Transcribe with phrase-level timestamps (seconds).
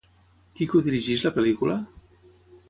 [0.59, 1.77] Qui codirigeix la pel·lícula?